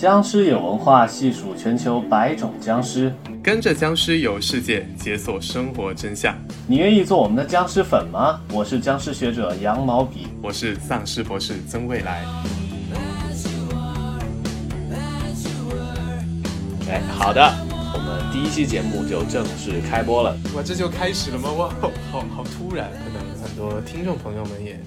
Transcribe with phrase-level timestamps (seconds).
[0.00, 6.34] 僵尸有文化，细数全球百种僵尸，跟着僵尸游世界，解锁生活真相。
[6.66, 8.40] 你愿意做我们的僵尸粉吗？
[8.50, 12.24] 我是僵尸学者羊毛笔，我是丧尸博士曾未来。
[16.88, 17.54] 哎，好的，
[17.92, 20.34] 我们第一期节目就正式开播了。
[20.56, 21.52] 哇，这就开始了吗？
[21.52, 21.68] 哇，
[22.10, 24.80] 好好突然，可能很多听众朋友们也。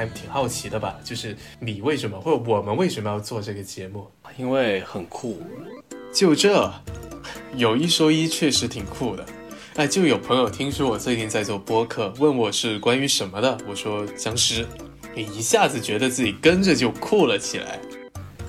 [0.00, 0.98] 还挺好奇的吧？
[1.04, 4.06] 就是你为什么，或者我们为什么要做这个节目？
[4.38, 5.42] 因为很酷。
[6.10, 6.72] 就这，
[7.54, 9.26] 有一说一，确实挺酷的。
[9.76, 14.66] 哎，就有朋友听说我最近在做播客，问我是关于什么的，我说僵尸，
[15.14, 17.78] 你一下子觉得自己跟着就酷了起来。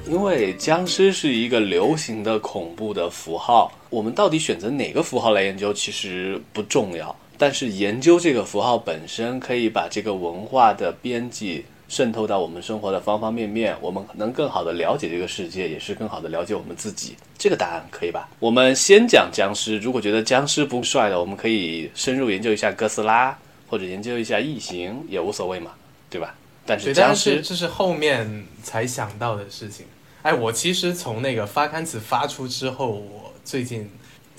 [0.07, 7.13] 因为僵尸是一个流行的恐怖的符号，我们到底选择哪个符号来研究，其实不重要。
[7.41, 17.15] 但是研究这个符号本身，可以把这个文化的边际渗透到我们生活的方方面面，我们能更好的了解这个世界，也是更好的了解我们自己。
[17.39, 18.29] 这个答案可以吧？
[18.37, 23.35] 我们先讲僵尸，如果觉得僵尸不帅的，我们可以深入研究一下哥斯拉，
[23.67, 25.71] 或者研究一下异形，也无所谓嘛，
[26.11, 26.35] 对吧？
[26.63, 29.87] 但是僵尸这是后面才想到的事情。
[30.21, 33.89] 哎，我其实从那个发刊词发出之后，我最近。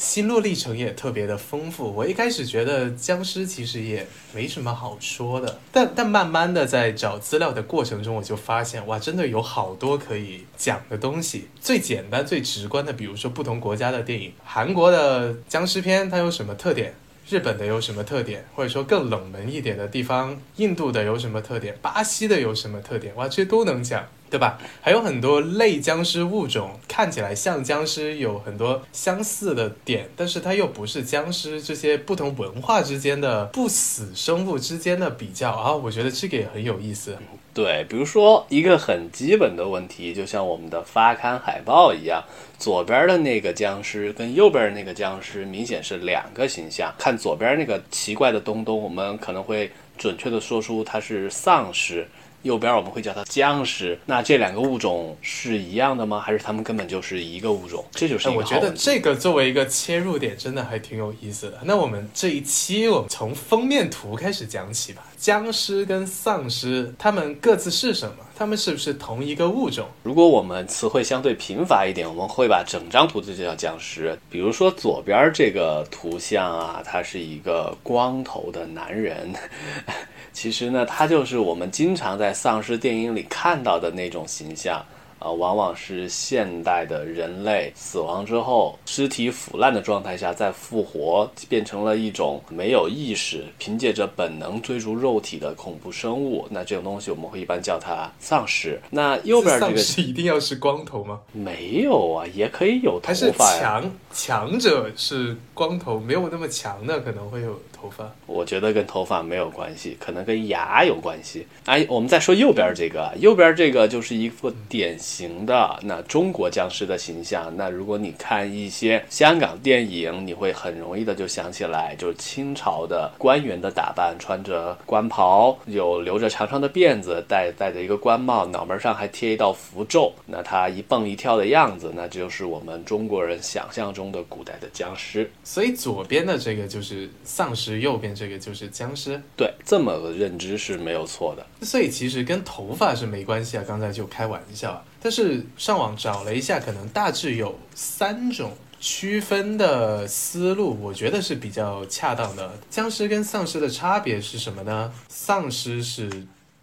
[0.03, 1.95] 心路历程也特别的丰富。
[1.95, 11.48] 我一开始觉得僵尸其实也没什么好说的，但但慢慢的在找资料的过程中，我就发现哇，真的有好多可以讲的东西。
[11.61, 16.92] 最简单、最直观的，比如说不同国家的电影，韩国的僵尸片它有什么特点？
[17.28, 18.44] 日本的有什么特点？
[18.56, 21.78] 或者说更冷门一点的地方，印度的有什么特点？
[21.81, 23.14] 巴西的有什么特点？
[23.14, 24.05] 哇，这都能讲。
[24.33, 24.58] 对吧？
[24.80, 31.61] 还有很多类僵尸物种，看起来像僵尸，有很多相似的点，但是它又不是僵尸。
[31.61, 37.19] 这些不同文化之间的不死生物之间的比较啊，我觉得这个也很有意思。
[37.53, 42.25] 对，比如说一个很基本的问题，就像我们的发刊海报一样，
[42.58, 46.91] 左边的那个僵尸跟右边的那个僵尸明显是两个形象。
[46.98, 52.09] 看左边那个奇怪的东东，我们可能会准确的说出它是丧尸。
[52.42, 56.20] 右边我们会叫它僵尸，那这两个物种是一样的吗？
[56.20, 57.84] 还是它们根本就是一个物种？
[57.92, 61.60] 这就是我觉得这个作为一个切入点，真的还挺有意思的。
[61.64, 65.04] 那我们这一期，我们从封面图开始讲起吧。
[65.22, 68.16] 僵尸跟丧尸，它们各自是什么？
[68.37, 69.87] 它们是不是同一个物种？
[70.03, 74.19] 如果我们词汇相对贫乏一点，我们会把整张图就叫僵尸。
[74.28, 79.33] 比如说左边这个图像啊，它是一个光头的男人。
[80.34, 84.84] 其实呢，他就是我们经常在丧尸电影里看到的那种形象。
[85.22, 96.47] 啊，往往是现代的人类死亡之后，尸体腐烂的状态下再复活，变成了一种没有意识、凭借着本能追逐肉体的恐怖生物。
[96.50, 98.81] 那这种东西我们会一般叫它丧尸。
[98.91, 101.21] 那右边这个是一定要是光头吗？
[101.33, 103.59] 没有啊，也可以有头发。
[103.59, 108.10] 强强者是光头，没有那么强的可能会有头发。
[108.26, 111.47] 我觉得跟头发没有关系，可能跟牙有关系。
[111.66, 115.12] 哎，我们再说右边这个，右边这个就是一副典型。
[115.22, 135.31] 型的那中国僵尸的形象，那如果你看一些香港电影，你会很容易的就想起来，就是清朝的官员的打扮，穿着官袍，有留着长长的辫子，戴戴着一个官帽，脑门上还贴一道符咒，那他一蹦一跳的样子，那就是我们中国人想象中的古代的僵尸。
[135.44, 139.21] 所以左边的这个就是丧尸，右边这个就是僵尸。
[139.37, 141.47] 对，这么个认知是没有错的。
[141.66, 144.84] 所以其实跟头发是没关系啊，刚才就开玩笑。
[145.00, 152.53] 但是上网找了一下，可能大致有三种区分的思路，我觉得是比较恰当的。
[152.71, 154.93] 僵尸跟丧尸的差别是什么呢？
[155.09, 156.09] 丧尸是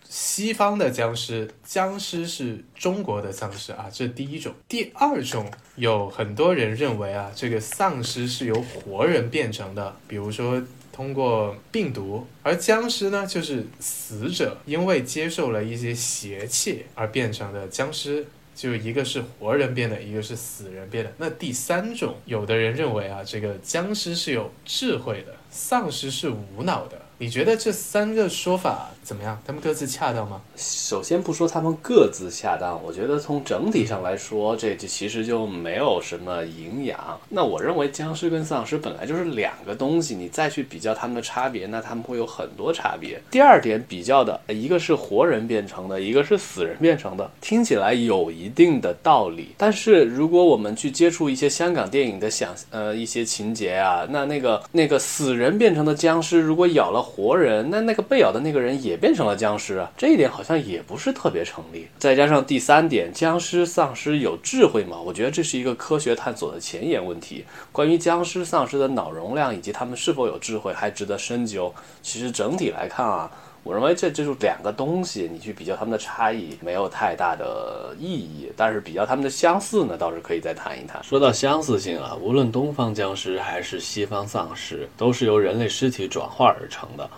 [0.07, 4.53] 西方的僵尸，僵尸是中国的丧尸啊，这第一种。
[4.67, 10.61] 第二种，有很多人认为啊，这个丧尸是由活人变成的，比如说。
[10.99, 21.13] 通过病毒，而僵尸呢，就是死者因为接受了一些邪气而变成的僵尸，就一个是活人变的，一个是死人变的。
[21.15, 27.01] 那第三种，有的人认为啊，这个僵尸是有智慧的，丧尸是无脑的。
[27.21, 29.37] 你觉得这三个说法怎么样？
[29.45, 30.39] 他们各自恰当吗？
[30.55, 37.19] 首先不说他们各自恰当，我觉得从整体上来说，这这其实就没有什么营养。
[37.27, 43.21] 那我认为僵尸跟丧尸本来就是两个东西，你再去比较他们的差别，那他们会有很多差别。
[43.29, 49.49] 第二点比较的，一个是活人变成的，一个是死人变成的，听起来有一定的道理。
[49.57, 57.08] 但是如果我们去接触一些香港电影的想呃一些情节啊，那那个那个死人变成的僵尸如果咬了。
[57.09, 61.87] 活人，那那个被咬的那个人也变成了僵尸啊，这一点好像也不是特别成立。
[61.97, 64.97] 再加上第三点，僵尸丧尸有智慧吗？
[65.03, 67.43] 我觉得这是一个科学探索的前沿问题。
[67.71, 71.73] 关于僵尸丧尸的脑容量以及他们是否有智慧，还值得深究。
[72.01, 73.31] 其实整体来看啊。
[73.63, 81.03] 我认为这就是两个东西，你去比较它们的差异没有太大的意义，但是比较它们的相似呢，倒是可以再谈一谈。
[81.03, 87.09] 说到相似性啊，无论东方僵尸还是西方丧尸，都是由人类尸体转化而成的。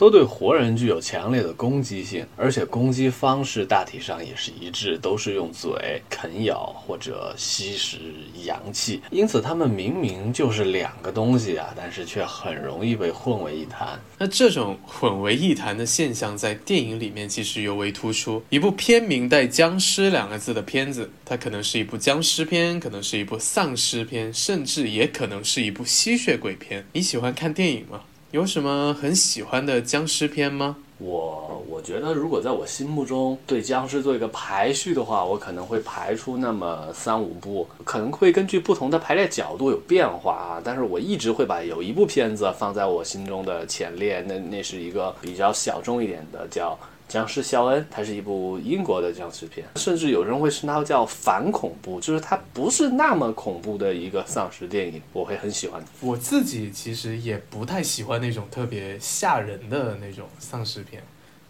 [0.00, 7.98] 都对活人具有强烈的攻击性，而且攻击方式大体上也是一致，都是用嘴啃咬或者吸食
[8.46, 9.02] 阳气。
[9.10, 14.00] 因此，他们明明就是两个东西啊，但是却很容易被混为一谈。
[14.16, 18.42] 那这种混为一谈的现象在电影里面其实尤为突出。
[18.48, 26.86] 一部片名带“僵尸”两个字的片子，它可能是一部僵尸片，可能是一部丧尸片，甚至也可能是一部吸血鬼片。
[26.94, 28.00] 你喜欢看电影吗？
[28.32, 30.76] 有什么很喜欢的僵尸片吗？
[30.98, 40.62] 我我觉得，如果在我心目中对僵尸做一个排序的话，我可能会排出那么三五部，可能会根据不同的排列角度有变化啊。
[40.62, 46.78] 但是我一直会把有一部片子放在我心中的前列，那那是一个比较小众一点的，叫。
[47.10, 55.84] 僵尸肖恩，它是一部英国的僵尸片，甚至有人会称它叫反恐怖，就是它不是那么恐怖的一个丧尸电影，我会很喜欢。
[56.00, 61.02] 我自己其实也不太喜欢那种特别吓人的那种丧尸片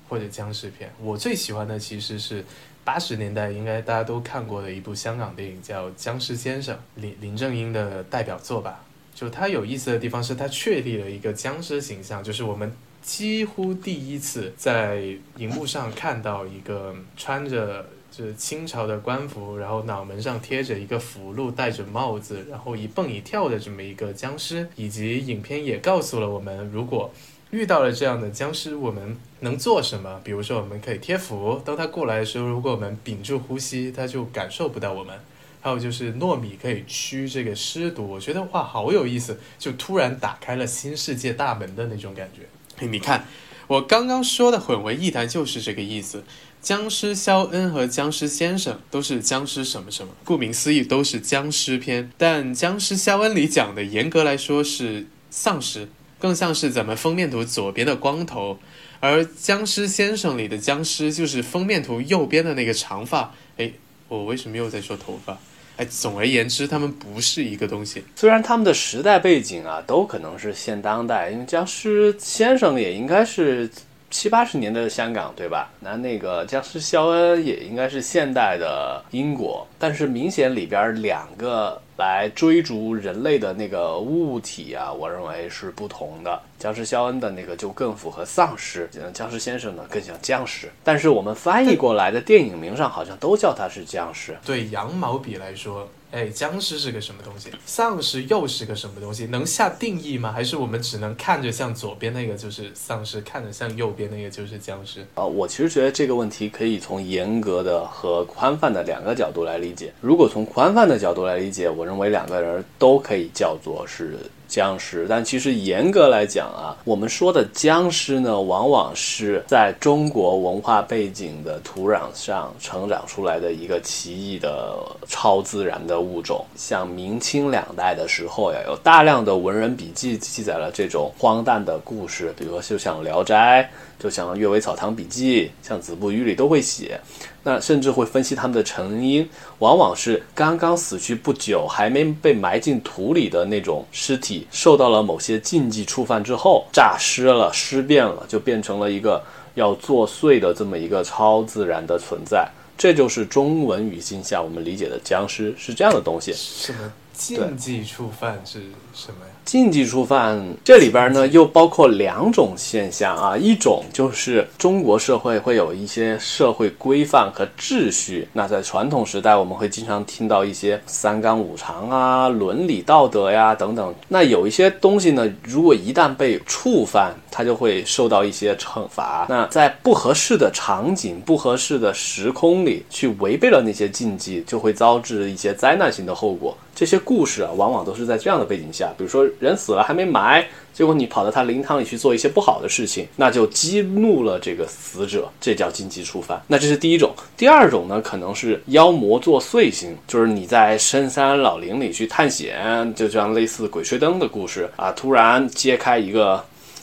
[0.09, 2.43] 或者僵尸片，我最喜欢的其实是
[2.83, 8.83] 八十年代应该大家都看过的一部香港电影叫《僵尸先生》，林林正英的代表作吧。
[9.15, 12.75] 就它有意思的地方是它确立了一个僵尸形象，就是我们。
[13.03, 15.03] 几乎第一次在
[15.37, 27.11] 荧幕上看到一个穿着就是清朝的官服，然后脑门上贴着一个符箓，戴着帽子，然后一蹦一跳的这么一个僵尸，以及影片也告诉了我们，如果
[27.51, 30.21] 遇到了这样的僵尸，我们能做什么？
[30.23, 35.19] 比如说，我们可以贴符，当他过来的时候，如果我们屏住呼吸，他就感受不到我们。
[35.63, 42.43] 还有就是糯米可以驱这个尸毒，我觉得哇，好有意思，就突然打开了新世界大门的那种感觉。
[42.87, 43.27] 你看，
[43.67, 46.25] 我刚刚说的混为一谈就是这个意思。
[46.63, 52.11] 僵尸肖恩和僵尸先生都是僵尸什么什么，顾名思义都是僵尸片。
[52.19, 55.89] 但僵尸肖恩里讲的，严格来说是丧尸，
[56.19, 58.59] 更像是咱们封面图左边的光头；
[59.01, 63.35] 而僵尸先生里的僵尸就是封面图右边的那个长发。
[63.57, 63.73] 哎，
[64.09, 65.39] 我为什么又在说头发？
[65.81, 68.05] 哎，总而言之，他们不是一个东西。
[68.15, 73.71] 虽然他们的时代背景啊，都可能是现当代，因为僵尸先生也应该是
[74.11, 75.73] 七八十年代的香港，对吧？
[75.81, 81.81] 那那个僵尸肖恩也应该是现代的英国，但是明显里边两个。
[82.01, 86.41] 来追逐人类的那个物体啊，我认为是不同的。
[86.59, 90.71] 僵尸肖恩的那个就更符合丧尸，僵尸先生呢更像僵尸。
[90.83, 94.37] 但是我们翻译过来的电影名上好像都叫他是僵尸。
[94.45, 95.87] 对羊毛笔来说。
[96.13, 97.51] 哎，僵尸是个什么东西？
[97.65, 99.27] 丧尸又是个什么东西？
[99.27, 100.33] 能下定义吗？
[100.33, 105.07] 还是我们只能看着像左边那个就是丧尸，看着像右边那个就是僵尸？
[105.15, 109.93] 啊，我其实觉得这个问题可以从严格的和宽泛的两个角度来理解。
[110.01, 114.19] 如果从宽泛的角度来理解，我认为两个人都可以叫做是。
[114.51, 124.77] 僵尸，但其实严格来讲啊，我们说的僵尸呢，往往是在中国文化背景的土壤上成长出来的一个奇异的
[125.07, 126.45] 超自然的物种。
[126.57, 133.63] 像明清两代的时候呀，有大量的文人笔记记载了这种荒诞的故事，比如说就像《聊斋》。
[134.01, 136.99] 就像《阅微草堂笔记》、像《子不语》里都会写，
[137.43, 139.29] 那甚至会分析他们的成因，
[139.61, 149.23] 往往是刚刚死去不久，还没被埋进土里的那种尸体，受到了某些禁忌触犯之后，诈尸了、尸变了，就变成了一个
[149.55, 152.47] 要作祟的这么一个超自然的存在。
[152.77, 156.33] 这就是中文语境下我们理解的僵尸是这样的东西。
[156.33, 158.61] 什么禁忌触犯是
[158.95, 159.21] 什么？
[159.51, 168.29] 禁忌触犯这里边呢，又包括两种现象啊，一种就是中国社会会有一些社会规范和秩序。
[168.33, 173.93] 那在传统时代，我们会经常听到一些三纲五常啊、伦理道德呀等等。
[174.07, 179.27] 那有一些东西呢，如果一旦被触犯，它就会受到一些惩罚。
[179.29, 186.57] 那在不合适的场景、不合适的时空里去违背了那些禁忌，就会遭致一些灾难性的后果。
[186.81, 196.41] 这些故事啊，往往都是在这样的背景下，比如说人死了还没埋，结果你跑到他灵堂里去做一些不好的事情，那就激怒了这个死者，这叫禁忌触犯。
[196.47, 197.13] 那这是第一种。
[197.37, 206.43] 第二种呢，可能是妖魔作祟型，就是你在深山老林里去探险，就像类似《鬼吹灯》的故事啊，突然揭开一个。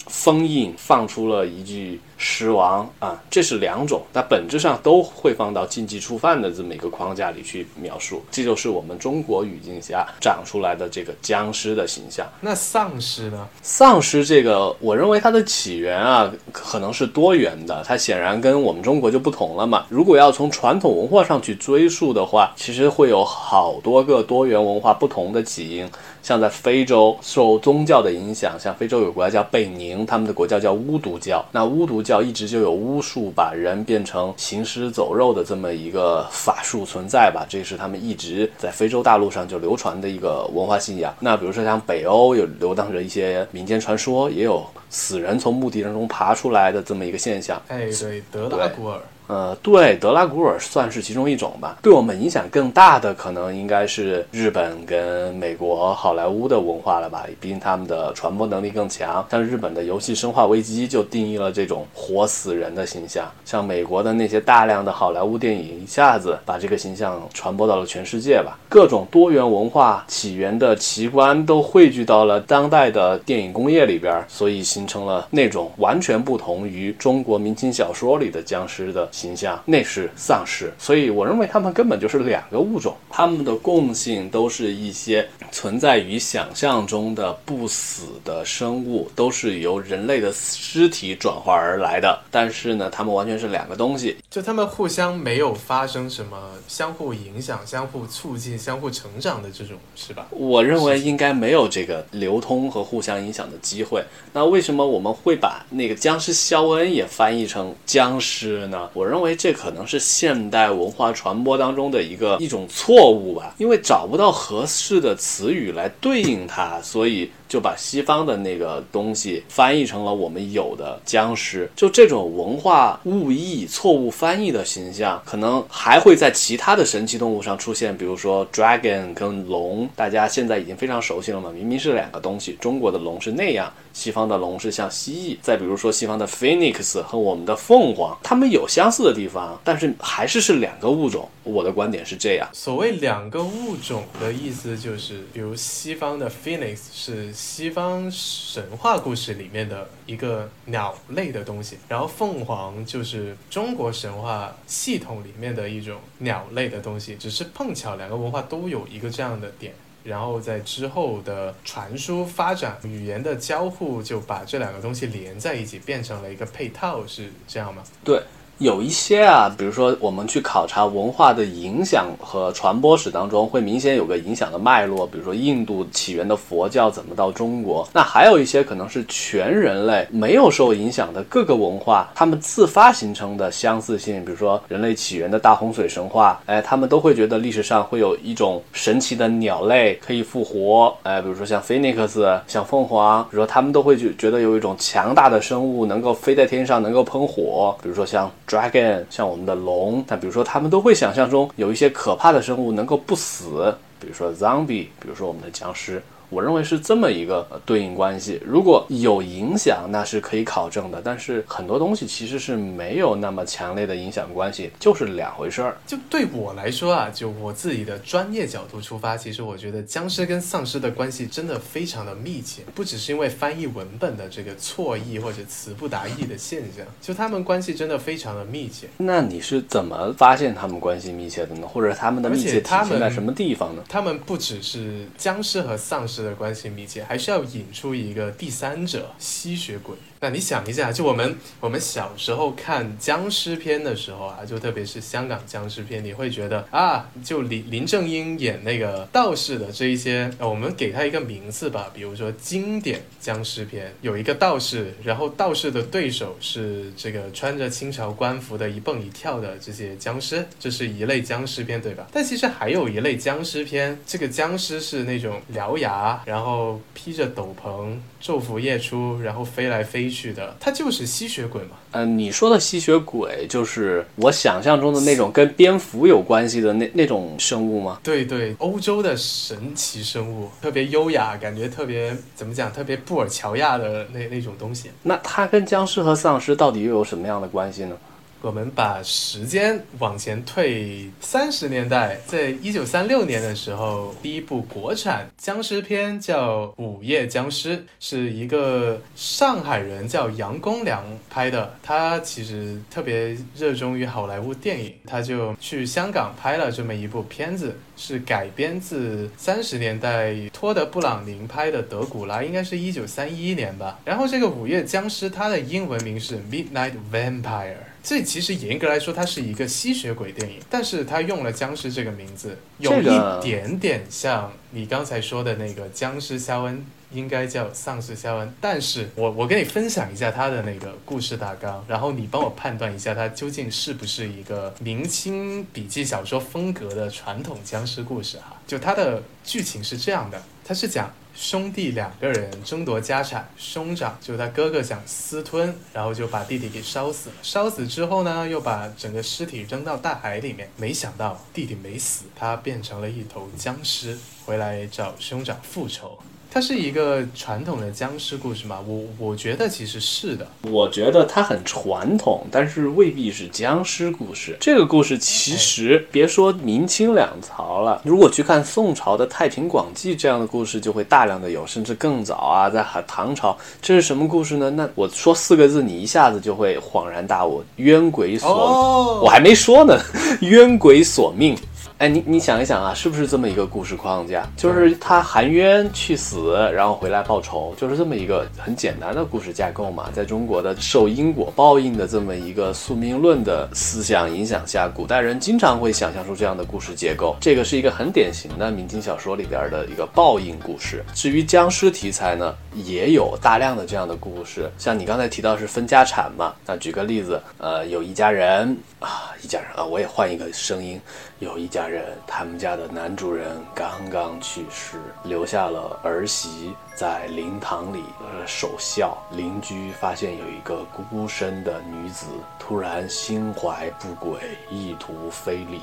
[0.10, 2.00] 封印放出了一句。
[2.18, 12.26] 狮王啊，这是两种，那本质上都会放到禁忌触犯的这么一个框架里去描述，这就是我们中国语境下长出来的这个僵尸的形象。
[12.42, 13.48] 那丧尸呢？
[13.62, 19.86] 丧尸这个，我认为它的起源啊，可能是多元的，它显然跟我们中国就不同了嘛。
[19.90, 25.88] 如果要从传统文化上去追溯的话，其实会有好多个多元文化不同的起因。
[26.24, 31.46] 像在非洲受宗教的影响，像非洲有国家叫贝宁，他们的国教叫巫毒教。
[31.54, 37.46] 那巫毒教一直就有巫术，把人变成行尸走肉的这么一个法术存在吧？
[37.50, 41.14] 这是他们一直在非洲大陆上就流传的一个文化信仰。
[41.20, 47.62] 那比如说像北欧有流荡着一些民间传说，也有死人从墓地当中爬出来的这么一个现象。
[47.68, 49.02] 哎，对，德拉古尔。
[49.28, 51.78] 呃，对，德拉古尔算是其中一种吧。
[51.82, 57.26] 对我们影响更大的，可能应该是日本跟美国好莱坞的文化了吧？
[57.42, 59.26] 毕竟他们的传播能力更强。
[59.30, 68.58] 像日本的游戏《生化危机》就定义了这种活死人的形象，像美国的那些大量的好莱坞电影，一下子把这个形象传播到了全世界吧。
[68.70, 79.06] 各种多元文化起源的奇观都汇聚到了当代的电影工业里边，所以形成了那种完全不同于中国明清小说里的僵尸的。
[79.18, 92.22] 形象那是丧尸，所以我认为他们根本就是两个物种，他们的共性都是一些存在于想象中的不死的生物，都是由人类的尸体转化而来的。
[92.30, 100.28] 但是呢，他们完全是两个东西，就他们互相没有发生什么相互影响、相互促进、相互成长的这种，是吧？
[100.30, 104.04] 我认为应该没有这个流通和互相影响的机会。
[104.32, 108.88] 那为什么我们会把那个僵尸肖恩也翻译成僵尸呢？
[108.94, 109.07] 我。
[109.08, 117.32] 我认为这可能是现代文化传播当中的一个一种错误吧，因为找不到合适的词语来对应它，所以。
[117.48, 135.38] 就把西方的那个东西翻译成了我们有的僵尸，就这种文化误译、错误翻译的形象，可能还会在其他的神奇动物上出现，比如说 dragon 跟龙，大家现在已经非常熟悉了嘛，明明是两个东西，中国的龙是那样，西方的龙是像蜥蜴。
[135.42, 141.28] 再比如说西方的 phoenix 和我们的凤凰，它们有相似的地方，但是还是是两个物种。
[141.48, 147.34] 我的观点是这样，所谓两个物种的意思就是，比如西方的 phoenix 是。
[147.34, 159.74] 西方神话故事里面的一个鸟类的东西，然后凤凰就是中国神话系统里面的一种鸟类的东西，只是碰巧两个文化都有一个这样的点，
[160.04, 167.84] 然后在之后的传输发展、语言的交互，就把这两个东西连在一起，变成了一个配套，是这样吗？
[168.04, 168.22] 对。
[168.60, 175.06] 有一些啊，比如说我们去考察文化的影响和传播史当中，会明显有个影响的脉络。
[175.06, 177.88] 比如说印度起源的佛教怎么到中国？
[177.94, 184.26] 那还有一些可能是全人类没有受影响的各个文化，他们自发形成的相似性。
[184.26, 197.78] 比如说人类起源的大洪水神话， 哎，他们都会觉得历史上会有一种神奇的鸟类可以复活，哎，比如说像菲尼克斯、像凤凰，比如说他们都会觉觉得有一种强大的生物能够飞在天上，能够喷火。
[197.84, 198.28] 比如说像。
[198.48, 206.02] Dragon 像我们的龙，那比如说他们都会想象中有一些可怕的生物能够不死，比如说 Zombie，比如说我们的僵尸。
[206.30, 211.02] 我认为是这么一个对应关系，如果有影响，那是可以考证的。
[211.02, 215.78] 但是很多东西其实是没有那么强烈的影响关系，就是两回事儿。
[215.88, 228.88] 就对我来说啊，就我自己的专业角度出发，其实我觉得僵尸跟丧尸的关系真的非常的密切，不只是因为翻译文本的这个错译或者词不达意的现象，就他们关系真的非常的密切。
[228.98, 231.66] 那你是怎么发现他们关系密切的呢？
[231.66, 233.84] 或者他们的密切体现在什么地方呢？
[233.88, 236.17] 他们不只是僵尸和丧尸。
[236.24, 239.96] 的关系密切，还是要引出一个第三者吸血鬼。
[240.20, 262.08] 那你想一下，就我们我们小时候看僵尸片的时候啊，就特别是香港僵尸片，你会觉得啊，就林林正英演那个道士的这一些，我们给他一个名字吧，比如说经典僵尸片，有一个道士，然后道士的对手是这个穿着清朝官服的一蹦一跳的这些僵尸，这是一类僵尸片，对吧？
[262.12, 267.96] 但其实还有一类僵尸片，这个僵尸是那种獠牙，然后披着斗篷。
[268.20, 271.78] 昼伏夜出，然后飞来飞去的，它就是吸血鬼嘛？
[271.92, 278.00] 嗯，你说的吸血鬼就是我想象中的那种跟蝙蝠有关系的那那种生物吗？
[278.04, 282.72] 对对，欧洲的神奇生物，特别优雅，感觉特别怎么讲？
[282.72, 284.92] 特别布尔乔亚的那那种东西。
[285.04, 287.96] 那它跟僵尸和丧尸到底又有什么样的关系呢？
[288.42, 301.74] 我们把时间往前退三十年代，在一九三六年的时候，第一部国产僵尸片叫《午夜僵尸》，是一个上海人叫杨公良拍的。
[301.82, 314.00] 他其实特别热衷于好莱坞电影，他就去香港拍了这么一部片子，是改编自三十年代托德·布朗宁拍的《德古拉》，应该是一九三一年吧。
[314.06, 317.74] 然后这个《午夜僵尸》它的英文名是《Midnight Vampire》。
[318.10, 328.54] 这其实严格来说，它是一个吸血鬼电影，但是它用了僵尸这个名字，有一点点像你刚才说的那个僵尸肖恩，应该叫丧尸肖恩。
[328.60, 338.56] 但是我我跟你分享一下他的那个故事大纲，然后你帮我判断一下它究竟是不是一个明清笔记小说风格的传统僵尸故事哈。
[338.66, 341.14] 就它的剧情是这样的，它是讲。
[341.40, 347.36] 兄弟两个人争夺家产，兄长就他哥哥想私吞，然后就把弟弟给烧死了。
[347.44, 350.68] 烧死之后呢，又把整个尸体扔到大海里面。
[350.78, 356.18] 没想到弟弟没死，他变成了一头僵尸，回来找兄长复仇。
[356.58, 358.80] 它是一个传统的僵尸故事吗？
[358.88, 360.48] 我我觉得其实是的。
[360.64, 364.58] 我觉得它很传统，但是未必是僵尸故事。
[364.60, 373.56] 这个故事其实别说明清两朝了，如果去看宋朝的《太平广记》这样的故事，就会大量的有，甚至更早啊，在唐朝。
[373.80, 374.72] 这是什么故事呢？
[374.72, 379.22] 那我说四个字，你一下子就会恍然大悟：冤鬼索。
[379.22, 379.96] 我还没说呢，
[380.42, 381.56] 冤鬼索命。
[381.98, 384.48] 哎，你你想一想啊，是不是这么一个故事框架？
[384.56, 390.08] 就是他含冤去死，然后回来报仇，就是这么一个很简单的故事架构嘛。
[390.14, 397.36] 在中国的受因果报应的这么一个宿命论的思想影响下，古代人经常会想象出这样的故事结构。
[397.42, 401.04] 这个是一个很典型的明清小说里边的一个报应故事。
[401.16, 406.54] 至于僵尸题材呢，也有大量的这样的故事，像你刚才提到是分家产嘛。
[406.64, 411.02] 那举个例子，呃，有一家人啊，一家人啊，我也换一个声音。
[411.40, 418.04] 有一家人，他们家的男主人刚刚去世，留下了儿媳在灵堂里
[418.46, 419.18] 守孝。
[419.32, 422.26] 邻居发现有一个孤身的女子，
[422.60, 425.82] 突然心怀不轨，意图非礼，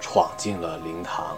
[0.00, 1.36] 闯进了灵堂。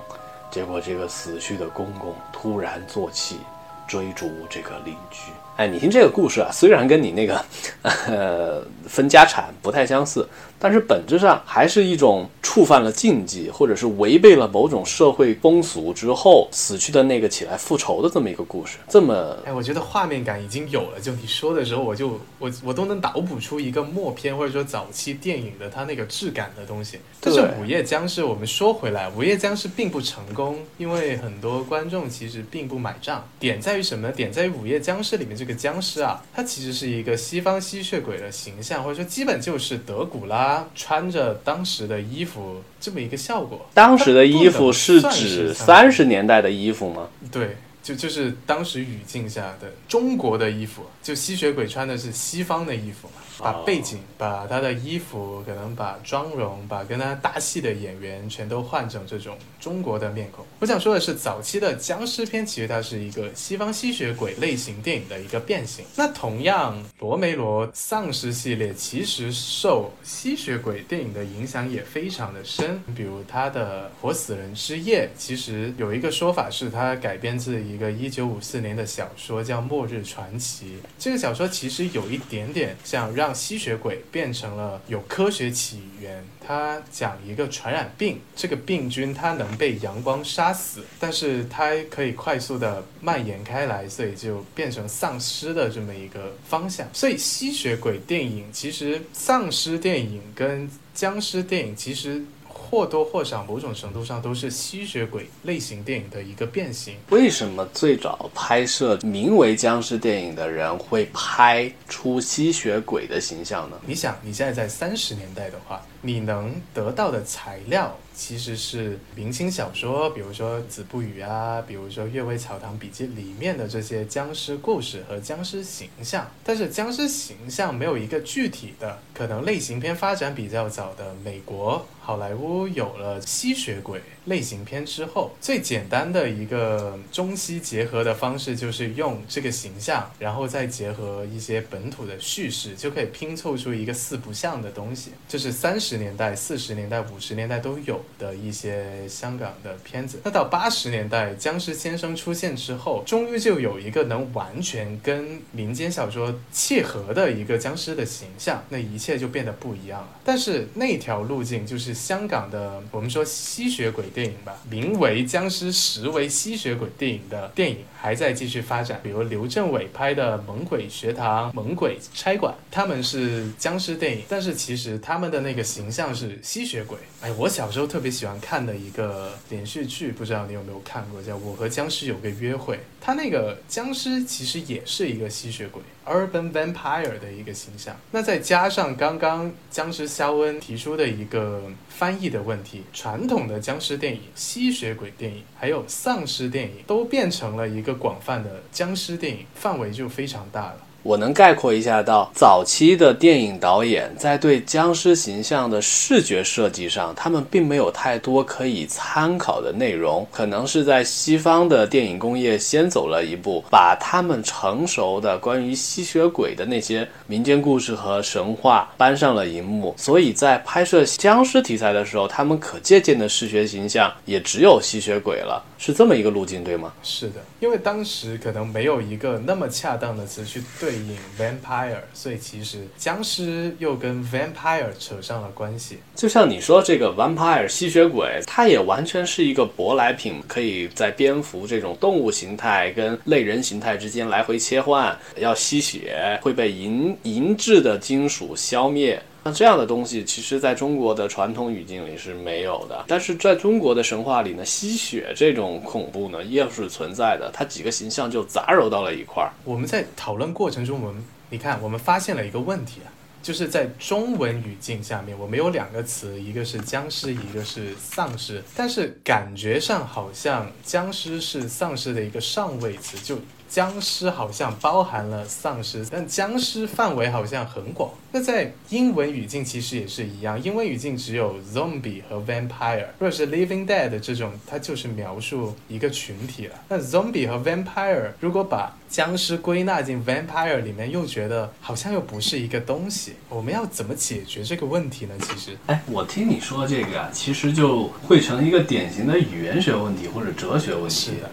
[0.50, 3.40] 结果这个死去的公公突然坐起，
[3.86, 5.32] 追逐这个邻居。
[5.56, 7.44] 哎，你听这个故事啊，虽然跟你那个
[8.08, 10.28] 呃分家产不太相似。
[10.56, 18.78] 但是本质上还是一种触犯了禁忌，或者是违背了某种社会风俗之后死去的那个起来复仇的这么一个故事。
[18.88, 20.98] 这么，哎，我觉得画面感已经有了。
[20.98, 26.98] 就你说的时候，我就我我都能脑补出一个默片或者说早期电影的它那个质感的东西。
[27.20, 33.22] 但是《午夜僵尸》，我们说回来，《午夜僵尸》并不成功，因为很多观众其实并不买账。
[33.38, 34.14] 点在于什么呢？
[34.14, 40.66] 点在于《午夜僵尸》里面这个僵尸啊，它其实是一个西方吸血鬼的形象，或者说基本就是德古拉。
[40.74, 43.66] 穿着当时的衣服，这么一个效果。
[43.74, 47.08] 当时的衣服是指三十年代的衣服吗？
[47.30, 53.20] 对，就就是当时语境下的中国的衣服，就吸血鬼穿的是西方的衣服嘛。
[53.36, 60.46] 把背景、把他的衣服、可能把妆容、把跟他搭戏的演员全都换成这种中国的面孔。
[60.60, 65.84] 我想说的是，早期的僵尸片其实它是一个西方吸血鬼类型电影的一个变形。
[65.96, 72.80] 那同样，罗梅罗丧尸系列其实受吸血鬼电影的影响也非常的深。
[72.94, 80.66] 比如他的《活死人之夜》，其实有一个说法是它改编自一一个1954年的小说叫《末日传奇》。
[80.98, 86.24] 这个小说其实有一点点像让吸血鬼变成了有科学起源。
[86.46, 96.86] 它讲一个传染病，这个病菌它能被阳光杀死，但是它可以快速的蔓延开来，所以就变成丧尸的这么一个方向。
[96.92, 102.22] 所以吸血鬼电影其实丧尸电影跟僵尸电影其实。
[102.70, 106.96] 或多或少，某种程度上都是吸血鬼类型电影的一个变形。
[107.10, 113.78] 为什么最早拍摄名为僵尸电影的人会拍出吸血鬼的形象呢？
[113.86, 117.96] 你想，你现在在三十年代的话，你能得到的材料。
[118.16, 126.24] 其实是明清小说，比如说《子不语》啊，比如说《阅微草堂笔记》里面的这些僵尸故事和僵尸形象。
[126.44, 145.12] 但是僵尸形象没有一个具体的，可能类型片发展比较早的美国好莱坞有了吸血鬼类型片之后，最简单的一个中西结合的方式就是用这个形象，然后再结合一些本土的叙事，就可以拼凑出一个四不像的东西。
[145.26, 145.94] 就是三十。
[145.94, 150.18] 十年代、四十年代、五十年代都有的一些香港的片子。
[150.24, 160.08] 那到八十年代，僵尸先生出现之后，终于就有一个能完全跟民间小说契合的一个僵尸的形象，那一切就变得不一样了。
[160.24, 176.98] 但是那条路径就是香港的，我们说吸血鬼电影吧，名为僵尸，实为吸血鬼电影的电影还在继续发展，比如刘镇伟拍的《猛鬼学堂》《猛鬼差馆》，他们是僵尸电影，但是其实他们的那个形象是吸血鬼。
[177.24, 182.76] 哎，我小时候特别喜欢看的一个连续剧，不知道你有没有看过，叫《我和僵尸有个约会》。
[183.00, 187.96] 他那个僵尸其实也是一个吸血鬼，urban vampire 的一个形象。
[188.10, 200.76] 那再加上刚刚僵尸肖恩提出的一个翻译的问题，传统的僵尸电影、吸血鬼电影还有丧尸电影都变成了一个广泛的僵尸电影，范围就非常大了。
[201.04, 210.26] 我能概括一下，到早期的电影导演在对僵尸形象的视觉设计上，他们并没有太多可以参考的内容。
[210.32, 219.94] 可能是在西方的电影工业先走了一步，把他们成熟的关于吸血鬼的那些民间故事和神话搬上了荧幕。
[219.98, 226.90] 所以在拍摄僵尸题材的时候，他们可借鉴的视觉形象也只有吸血鬼了，是这么一个路径，对吗？
[227.02, 230.93] 是的，因为当时可能没有一个那么恰当的词去对。
[230.96, 235.98] 影 vampire，所以其实僵尸又跟 vampire 扯上了关系。
[236.14, 245.16] 就像你说这个 vampire 吸血鬼，它也完全是一个舶来品，可以在蝙蝠这种动物形态跟类人形态之间来回切换。
[245.36, 249.20] 要吸血会被银银质的金属消灭。
[249.44, 257.50] 那这样的东西，其实在中国的传统语境里是没有的，但是在中国的神话里呢，吸血这种恐怖呢，又是存在的。
[257.52, 259.52] 它几个形象就杂糅到了一块儿。
[259.64, 273.38] 我们在讨论过程中，我们你看，我们发现了一个问题啊，就是在中文语境下面，我们有两个词，一个是僵尸，一个是丧尸，但是感觉上好像僵尸是丧尸的一个上位词，就。
[273.68, 278.10] 僵尸好像包含了丧尸，但僵尸范围好像很广。
[278.30, 286.74] 那在英文语境其实也是一样，英文语境只有 zombie 和 vampire，或者是 living dead 这种，它就是描述一个群体了。
[286.88, 293.34] 那 zombie 和 vampire 如果把僵尸归纳进 vampire 里面，又觉得好像又不是一个东西。
[293.48, 295.34] 我们要怎么解决这个问题呢？
[295.40, 301.14] 其实，哎，我听你说这个啊，其实就会成一个典型的语言学问题或者哲学问题。
[301.14, 301.50] 是的。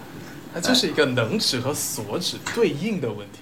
[0.53, 3.39] 那这是一个能指和所指对应的问题。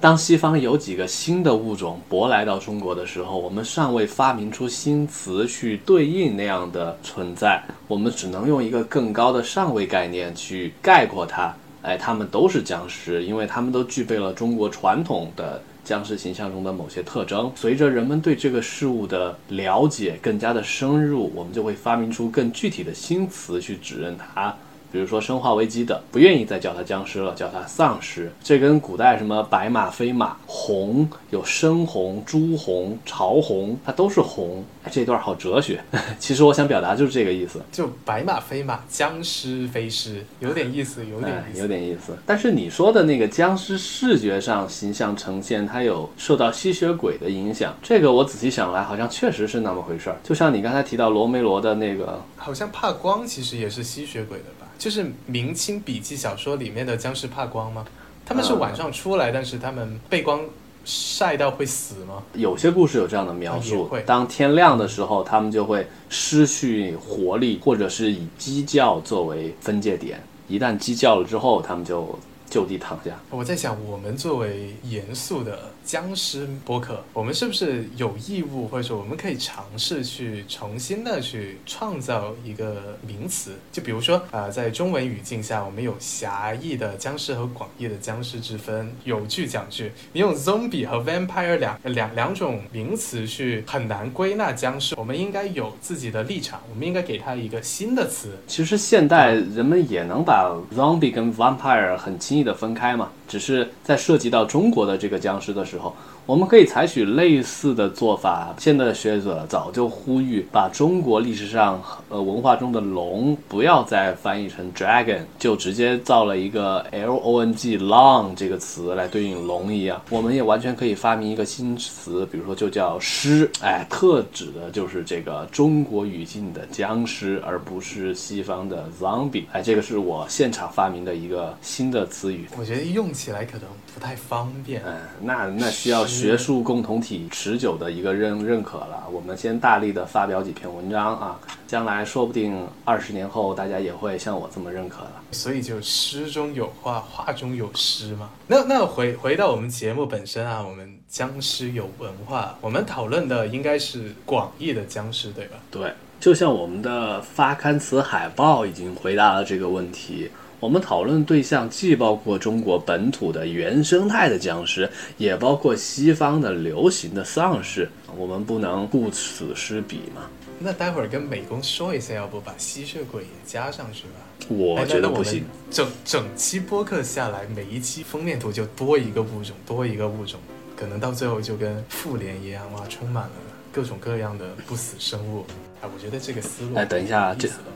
[0.00, 11.54] 当西方有几个新的物种舶来到中国的时候，我们尚未发明出新词去对应那样的存在，我们只能用一个更高的上位概念去概括它。
[11.82, 17.52] 哎，他们都是僵尸，因为他们都具备了中国传统的僵尸形象中的某些特征。
[17.54, 24.56] 随着人们对这个事物的了解更加的深入，我们就会发明出更具体的新词去指认它。
[24.94, 28.30] 比如说《生化危机》的，不愿意再叫它僵尸了，叫它丧尸。
[28.44, 34.64] 这跟古代什么白马非马，红有深红、朱红、潮红，它都是红。
[34.92, 35.82] 这段好哲学。
[36.20, 42.16] 其实我想表达就是这个意思，就白马非马，僵尸非尸，有点意思，有点意思，有点意思。
[42.24, 50.16] 但是你说的那个僵尸视觉上形象呈现，它有受到吸血鬼的影响，这个我仔细想来，好像确实是那么回事儿。
[50.22, 54.63] 就像你刚才提到罗梅罗的那个，好像怕光，其实也是吸血鬼的吧？
[54.78, 57.84] 就是明清笔记小说里面的僵尸怕光吗？
[58.26, 60.40] 他们是晚上出来，但是他们被光
[60.84, 62.22] 晒到会死吗？
[62.34, 63.90] 有些故事有这样的描述。
[64.06, 70.22] 当天亮的时候，他们就会失去活力，或者是以鸡叫作为分界点。
[70.48, 72.18] 一旦鸡叫了之后，他们就
[72.54, 73.10] 就地躺下。
[73.30, 75.58] 我在想，我们作为严肃的。
[75.84, 83.52] 僵尸播客，我们是不是有义务，或者说我们可以尝试去重新的去创造一个名词？
[83.70, 94.94] 就比如说呃，在中文语境下，我们有狭义的僵尸和广义的僵尸之分，有句讲句，你用 zombie 和 vampire 两两两种名词去很难归纳僵尸。
[94.96, 98.38] 我们应该有自己的立场，我们应该给它一个新的词。
[98.46, 105.92] 其实现代人们也能把 zombie 跟 vampire 很轻易的分开嘛，只是在涉及到中国的这个僵尸的时候。
[106.26, 108.54] 我们可以采取类似的做法。
[108.58, 120.00] 现在的学者早就呼吁，把中国历史上呃文化中的龙不要再翻译成 dragon，就直接造了一个 l o n g long 这个词来对应龙一样。
[120.08, 129.44] 我们也完全可以发明一个新词，比如说就叫尸，哎，特指的就是这个中国语境的僵尸，而不是西方的 zombie。
[129.52, 132.46] 哎，这个是我现场发明的一个新的词语。
[132.58, 134.82] 我觉得用起来可能不太方便。
[134.84, 139.04] 嗯，那那需要学术共同体持久的一个认认可了。
[139.12, 145.22] 我们先大力的发表几篇文章啊，将来说不定二十年后大家也会像我这么认可了。
[145.32, 148.30] 所以就诗中有画，画中有诗嘛。
[148.46, 155.56] 那那回回到我们节目本身啊，我们僵尸有文化，我们讨论的应该是广义的僵尸，对吧？
[155.70, 160.30] 对，就像我们的发刊词海报已经回答了这个问题。
[160.64, 167.86] 我们讨论对象既包括中国本土的原生态的僵尸，也包括西方的流行的丧尸。
[168.16, 170.22] 我们不能顾此失彼嘛？
[170.58, 174.48] 那待会儿跟美工说一下，要不把吸血鬼也加上去吧？
[174.48, 175.44] 我哎觉得不行。。
[175.70, 180.40] 整整期播客下来，每一期封面图就多一个物种，多一个物种，
[180.74, 183.32] 可能到最后就跟复联一样，哇，充满了
[183.70, 185.44] 各种各样的不死生物。
[185.82, 187.70] 哎，我觉得这个思路哎等一下挺有意思的哎，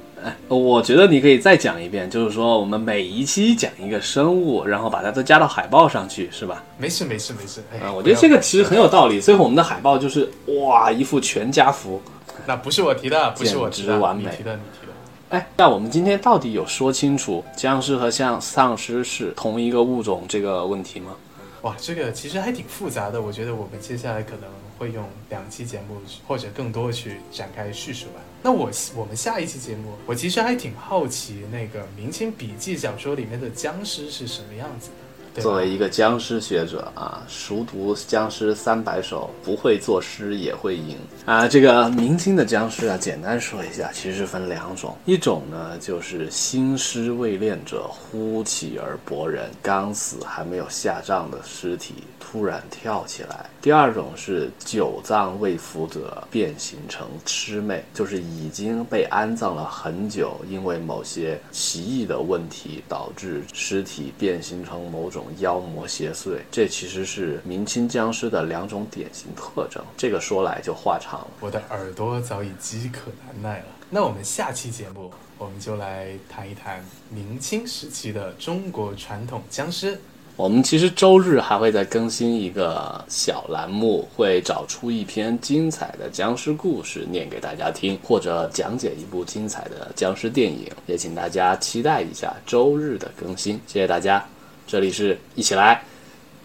[0.48, 6.62] 我觉得你可以再讲一遍，就是说我们每一期讲一个生物，然后把它都加到海报上去，是吧？
[6.78, 7.62] 没事没事没事。
[7.72, 9.20] 哎，啊，我觉得这个其实很有道理。
[9.20, 10.30] 最后我们的海报就是
[10.64, 12.00] 哇，一副全家福。
[12.46, 14.92] 那不是我提的， 不是我提的，完美你提的，你提的。
[15.30, 21.14] 哎，那我们今天到底有说清楚僵尸和像丧尸是同一个物种这个问题吗？
[21.62, 28.20] 哇，这个其实还挺复杂的，我觉得我们接下来可能会用两期节目或者更多去展开叙述吧。
[28.42, 35.07] 那我我们下一期节目，我其实还挺好奇那个明清笔记小说里面的僵尸是什么样子的。
[35.40, 41.46] 作为一个僵尸学者啊，熟读僵尸三百首，不会作诗也会吟啊。
[41.46, 66.38] 这个明清的僵尸啊，简单说一下，其实分两种，一种呢就是新尸未练者，忽起而搏人，刚死还没有下葬的尸体突然跳起来；第二种是久葬未腐者，变形成魑魅，就是已经被安葬了很久，因为某些奇异的问题导致尸体变形成某种妖魔邪祟。
[66.50, 69.82] 这其实是明清僵尸的两种典型特征。
[69.96, 71.28] 这个说来就话长了。
[71.40, 73.66] 我的耳朵早已饥渴难耐了。
[73.90, 79.98] 那我们下期节目，我们就来谈一谈明清时期的中国传统僵尸。
[80.36, 93.60] 我们其实周日还会再更新一个小栏目，会找出一篇精彩的僵尸故事念给大家听，或者讲解一部精彩的僵尸电影，也请大家期待一下周日的更新。
[93.66, 94.24] 谢谢大家，
[94.68, 95.80] 这里是一起来，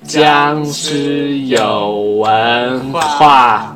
[0.03, 3.75] 僵尸有文化。